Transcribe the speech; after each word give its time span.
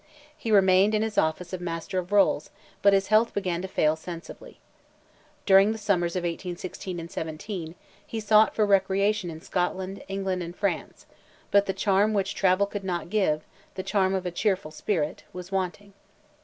He 0.35 0.51
remained 0.51 0.95
in 0.95 1.03
his 1.03 1.19
office 1.19 1.53
of 1.53 1.61
Master 1.61 1.99
of 1.99 2.07
the 2.09 2.15
Rolls, 2.15 2.49
but 2.81 2.91
his 2.91 3.09
health 3.09 3.35
began 3.35 3.61
to 3.61 3.67
fail 3.67 3.95
sensibly. 3.95 4.59
During 5.45 5.71
the 5.73 5.77
summers 5.77 6.15
of 6.15 6.23
1816 6.23 6.99
and 6.99 7.11
'17, 7.11 7.75
he 8.03 8.19
sought 8.19 8.55
for 8.55 8.65
recreation 8.65 9.29
in 9.29 9.41
Scotland, 9.41 10.01
England 10.07 10.41
and 10.41 10.55
France, 10.55 11.05
but 11.51 11.67
the 11.67 11.71
charm 11.73 12.13
which 12.15 12.33
travel 12.33 12.65
could 12.65 12.83
not 12.83 13.11
give—the 13.11 13.83
charm 13.83 14.15
of 14.15 14.25
a 14.25 14.31
cheerful 14.31 14.71
spirit—was 14.71 15.51
wanting. 15.51 15.93